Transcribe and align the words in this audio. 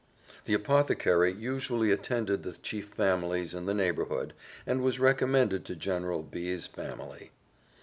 The 0.45 0.55
apothecary 0.55 1.31
usually 1.31 1.91
attended 1.91 2.41
the 2.41 2.53
chief 2.53 2.87
families 2.87 3.53
in 3.53 3.67
the 3.67 3.73
neighbourhood, 3.75 4.33
and 4.65 4.81
was 4.81 4.99
recommended 4.99 5.63
to 5.65 5.75
General 5.75 6.23
B 6.23 6.51
's 6.55 6.65
family. 6.65 7.29